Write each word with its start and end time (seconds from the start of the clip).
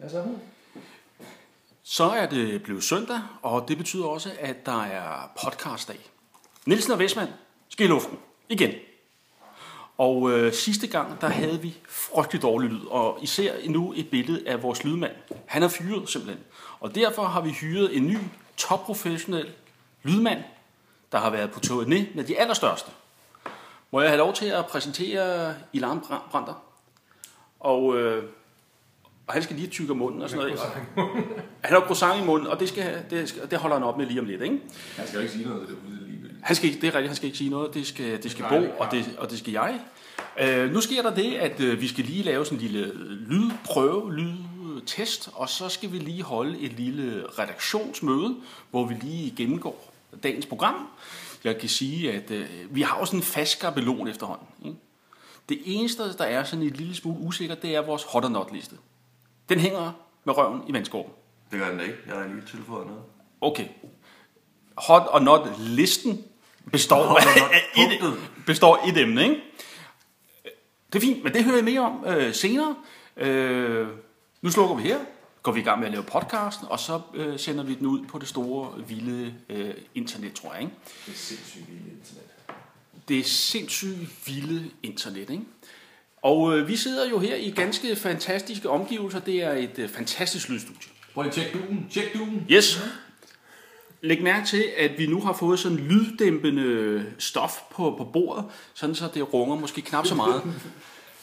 Hvad 0.00 0.10
så? 0.10 0.24
Så 1.82 2.04
er 2.04 2.26
det 2.26 2.62
blevet 2.62 2.84
søndag, 2.84 3.20
og 3.42 3.68
det 3.68 3.78
betyder 3.78 4.04
også, 4.04 4.30
at 4.38 4.66
der 4.66 4.82
er 4.82 5.30
podcastdag. 5.42 5.98
Nielsen 6.66 6.92
og 6.92 6.98
Vestmand 6.98 7.28
skal 7.68 7.86
i 7.86 7.88
luften 7.88 8.18
igen. 8.48 8.70
Og 9.98 10.30
øh, 10.30 10.52
sidste 10.52 10.86
gang, 10.86 11.20
der 11.20 11.28
havde 11.28 11.62
vi 11.62 11.76
frygtelig 11.88 12.42
dårlig 12.42 12.70
lyd, 12.70 12.86
og 12.86 13.18
I 13.22 13.26
ser 13.26 13.70
nu 13.70 13.92
et 13.96 14.10
billede 14.10 14.48
af 14.48 14.62
vores 14.62 14.84
lydmand. 14.84 15.12
Han 15.46 15.62
er 15.62 15.68
fyret 15.68 16.08
simpelthen. 16.08 16.44
Og 16.80 16.94
derfor 16.94 17.24
har 17.24 17.40
vi 17.40 17.50
hyret 17.50 17.96
en 17.96 18.06
ny, 18.06 18.18
topprofessionel 18.56 19.52
lydmand, 20.02 20.42
der 21.12 21.18
har 21.18 21.30
været 21.30 21.50
på 21.50 21.60
turné 21.66 22.04
med 22.14 22.24
de 22.24 22.38
allerstørste. 22.38 22.90
Må 23.90 24.00
jeg 24.00 24.10
have 24.10 24.18
lov 24.18 24.34
til 24.34 24.46
at 24.46 24.66
præsentere 24.66 25.54
Ilan 25.72 26.00
Brander? 26.30 26.62
Og, 27.60 27.96
øh, 27.96 28.24
og 29.30 29.34
han 29.34 29.42
skal 29.42 29.56
lige 29.56 29.68
tykke 29.68 29.94
munden 29.94 30.22
og 30.22 30.30
sådan 30.30 30.46
noget. 30.46 30.60
Han 31.60 31.72
har 31.72 31.80
croissant 31.80 32.22
i 32.22 32.24
munden, 32.26 32.46
og 32.48 32.60
det, 32.60 32.68
skal, 32.68 33.02
det, 33.10 33.28
skal, 33.28 33.50
det 33.50 33.58
holder 33.58 33.76
han 33.76 33.84
op 33.84 33.98
med 33.98 34.06
lige 34.06 34.20
om 34.20 34.26
lidt. 34.26 34.42
Ikke? 34.42 34.58
Han 34.96 35.06
skal 35.06 35.16
jo 35.16 35.20
ikke 35.22 35.32
sige 35.34 35.48
noget, 35.48 35.68
det 35.68 35.74
er 35.76 36.06
ligegyldigt. 36.06 36.38
Han 36.42 36.56
skal, 36.56 36.68
ikke- 36.68 36.80
det 36.80 36.86
er 36.88 36.94
rigtigt, 36.94 37.08
han 37.08 37.16
skal 37.16 37.26
ikke 37.26 37.38
sige 37.38 37.50
noget. 37.50 37.74
Det 37.74 37.86
skal, 37.86 38.22
det 38.22 38.30
skal 38.30 38.44
Bo, 38.48 38.54
og 38.78 38.86
det, 38.90 39.14
og 39.18 39.30
det 39.30 39.38
skal 39.38 39.52
jeg. 39.52 39.80
Øh, 40.40 40.72
nu 40.72 40.80
sker 40.80 41.02
der 41.02 41.14
det, 41.14 41.34
at 41.34 41.60
øh, 41.60 41.80
vi 41.80 41.88
skal 41.88 42.04
lige 42.04 42.22
lave 42.22 42.44
sådan 42.44 42.58
en 42.58 42.62
lille 42.64 42.92
lydprøve, 43.28 44.14
lydtest, 44.14 45.28
og 45.34 45.48
så 45.48 45.68
skal 45.68 45.92
vi 45.92 45.98
lige 45.98 46.22
holde 46.22 46.58
et 46.60 46.72
lille 46.72 47.24
redaktionsmøde, 47.38 48.36
hvor 48.70 48.86
vi 48.86 48.94
lige 49.02 49.34
gennemgår 49.36 49.92
dagens 50.22 50.46
program. 50.46 50.74
Jeg 51.44 51.58
kan 51.58 51.68
sige, 51.68 52.12
at 52.12 52.30
øh, 52.30 52.46
vi 52.70 52.82
har 52.82 52.98
jo 53.00 53.04
sådan 53.04 53.18
en 53.18 53.24
fast 53.24 53.52
skabelon 53.52 54.08
efterhånden. 54.08 54.46
Ikke? 54.64 54.76
Det 55.48 55.58
eneste, 55.64 56.02
der 56.18 56.24
er 56.24 56.44
sådan 56.44 56.64
en 56.64 56.70
lille 56.70 56.94
smule 56.94 57.18
usikkert, 57.20 57.62
det 57.62 57.74
er 57.76 57.80
vores 57.80 58.02
hot 58.02 58.24
or 58.24 58.28
not 58.28 58.52
liste. 58.52 58.74
Den 59.50 59.60
hænger 59.60 59.92
med 60.24 60.36
røven 60.36 60.62
i 60.68 60.72
vandskorben. 60.72 61.12
Det 61.50 61.58
gør 61.58 61.68
den 61.68 61.78
da 61.78 61.84
ikke. 61.84 61.98
Jeg 62.06 62.16
har 62.16 62.26
lige 62.26 62.46
tilføjet 62.46 62.86
noget. 62.86 63.02
Okay. 63.40 63.68
Hot 64.76 65.02
or 65.10 65.18
not 65.18 65.58
listen 65.58 66.24
består, 66.72 67.16
af 67.16 67.22
et, 67.82 68.18
består 68.46 68.88
et 68.88 68.96
emne, 68.96 69.22
ikke? 69.22 69.40
Det 70.92 70.98
er 70.98 71.00
fint, 71.00 71.24
men 71.24 71.34
det 71.34 71.44
hører 71.44 71.56
jeg 71.56 71.64
mere 71.64 71.80
om 71.80 72.04
øh, 72.06 72.34
senere. 72.34 72.76
Øh, 73.16 73.88
nu 74.42 74.50
slukker 74.50 74.76
vi 74.76 74.82
her, 74.82 74.98
går 75.42 75.52
vi 75.52 75.60
i 75.60 75.62
gang 75.62 75.78
med 75.78 75.86
at 75.86 75.92
lave 75.92 76.04
podcasten, 76.04 76.66
og 76.70 76.80
så 76.80 77.00
øh, 77.14 77.38
sender 77.38 77.64
vi 77.64 77.74
den 77.74 77.86
ud 77.86 78.06
på 78.06 78.18
det 78.18 78.28
store, 78.28 78.72
vilde 78.88 79.34
øh, 79.48 79.74
internet, 79.94 80.34
tror 80.34 80.52
jeg. 80.52 80.62
Ikke? 80.62 80.74
Det 81.06 81.12
er 81.12 81.18
sindssygt 81.18 81.68
vildt 81.68 81.86
internet. 81.98 82.30
Det 83.08 83.18
er 83.18 83.24
sindssygt 83.24 84.26
vilde 84.26 84.70
internet, 84.82 85.30
ikke? 85.30 85.44
Og 86.22 86.58
øh, 86.58 86.68
vi 86.68 86.76
sidder 86.76 87.10
jo 87.10 87.18
her 87.18 87.34
i 87.34 87.50
ganske 87.50 87.96
fantastiske 87.96 88.70
omgivelser. 88.70 89.20
Det 89.20 89.42
er 89.42 89.52
et 89.52 89.78
øh, 89.78 89.88
fantastisk 89.88 90.48
lydstudie. 90.48 90.90
Prøv 91.14 91.22
lige 91.22 91.30
at 91.30 91.34
tjekke 91.34 91.58
duen. 91.58 91.86
Tjek 91.90 92.14
duen. 92.14 92.46
Yes. 92.50 92.82
Læg 94.02 94.22
mærke 94.22 94.46
til, 94.46 94.64
at 94.76 94.90
vi 94.98 95.06
nu 95.06 95.20
har 95.20 95.32
fået 95.32 95.58
sådan 95.58 95.78
lyddæmpende 95.78 97.06
stof 97.18 97.58
på, 97.70 97.94
på 97.98 98.04
bordet, 98.04 98.44
sådan 98.74 98.94
så 98.94 99.08
det 99.14 99.34
runger 99.34 99.56
måske 99.56 99.80
knap 99.80 100.06
så 100.06 100.14
meget. 100.14 100.42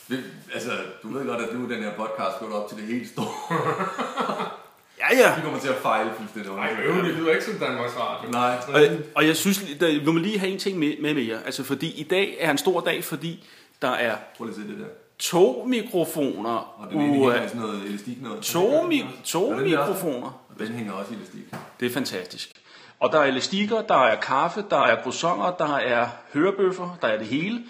Det, 0.09 0.23
altså, 0.53 0.71
du 1.03 1.13
ved 1.13 1.25
godt, 1.25 1.41
at 1.41 1.53
nu 1.53 1.69
den 1.69 1.83
her 1.83 1.91
podcast 1.91 2.39
går 2.39 2.47
op 2.47 2.69
til 2.69 2.77
det 2.77 2.85
helt 2.87 3.09
store. 3.09 3.27
Ja, 4.99 5.17
ja. 5.17 5.35
Vi 5.35 5.41
kommer 5.41 5.59
til 5.59 5.67
at 5.67 5.75
fejle 5.75 6.09
fuldstændig. 6.17 6.51
Nej, 6.51 6.75
øv, 6.83 7.05
det 7.05 7.15
lyder 7.15 7.31
ikke 7.31 7.45
som 7.45 7.53
Danmarks 7.53 7.93
Radio. 7.97 8.31
Nej. 8.31 8.57
Og, 8.67 8.81
og 9.15 9.27
jeg 9.27 9.35
synes, 9.35 9.61
der, 9.79 9.99
vi 9.99 10.05
må 10.05 10.19
lige 10.19 10.39
have 10.39 10.51
en 10.51 10.59
ting 10.59 10.79
med, 10.79 10.93
med 11.01 11.13
mere. 11.13 11.45
Altså, 11.45 11.63
fordi 11.63 11.91
i 11.91 12.03
dag 12.03 12.37
er 12.39 12.51
en 12.51 12.57
stor 12.57 12.79
dag, 12.81 13.03
fordi 13.03 13.47
der 13.81 13.87
er 13.89 14.17
Prøv 14.37 14.45
lige 14.47 14.55
at 14.55 14.61
se 14.67 14.71
det 14.71 14.79
der. 14.79 14.87
to 15.19 15.63
mikrofoner. 15.65 16.55
Og 16.55 16.89
den 16.91 17.01
ene 17.01 17.13
hænger 17.13 17.43
i 17.43 17.47
sådan 17.47 17.61
noget 17.61 17.83
elastik 17.83 18.21
noget. 18.21 18.43
to, 18.43 18.89
mi- 18.89 19.23
to 19.23 19.51
den 19.53 19.63
mikrofoner. 19.63 20.41
Og 20.49 20.59
den 20.59 20.67
hænger 20.67 20.93
også 20.93 21.11
i 21.13 21.15
elastik. 21.15 21.41
Det 21.79 21.85
er 21.85 21.89
fantastisk. 21.93 22.61
Og 22.99 23.11
der 23.11 23.19
er 23.19 23.23
elastikker, 23.25 23.81
der 23.81 23.95
er 23.95 24.19
kaffe, 24.21 24.65
der 24.69 24.77
er 24.79 25.03
croissanter, 25.03 25.55
der 25.57 25.75
er 25.75 26.09
hørebøffer, 26.33 26.97
der 27.01 27.07
er 27.07 27.17
det 27.17 27.27
hele. 27.27 27.65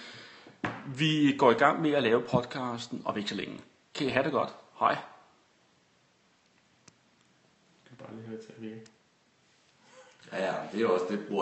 Vi 0.86 1.36
går 1.38 1.52
i 1.52 1.54
gang 1.54 1.82
med 1.82 1.92
at 1.92 2.04
lave 2.04 2.22
podcasten 2.22 3.02
om 3.06 3.18
ikke 3.18 3.30
så 3.30 3.36
længe. 3.36 3.60
Kan 3.96 4.08
I 4.08 4.10
have 4.10 4.24
det 4.24 4.32
godt? 4.32 4.50
Hej. 4.80 4.90
Jeg 4.90 4.98
kan 7.90 7.98
bare 7.98 8.16
lige 8.16 8.28
høre 8.28 8.40
til 8.40 8.48
at. 8.50 8.90
Ja, 10.40 10.46
ja, 10.46 10.54
det 10.72 10.82
er 10.82 10.88
også 10.88 11.06
det, 11.10 11.20
bruger 11.20 11.36